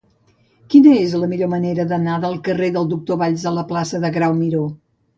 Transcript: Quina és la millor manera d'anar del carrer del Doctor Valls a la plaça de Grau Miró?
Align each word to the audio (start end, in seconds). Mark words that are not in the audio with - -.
Quina 0.73 0.93
és 1.01 1.13
la 1.25 1.29
millor 1.35 1.51
manera 1.53 1.87
d'anar 1.93 2.17
del 2.25 2.41
carrer 2.49 2.73
del 2.81 2.91
Doctor 2.97 3.23
Valls 3.25 3.49
a 3.51 3.57
la 3.63 3.71
plaça 3.75 4.05
de 4.09 4.17
Grau 4.21 4.39
Miró? 4.45 4.69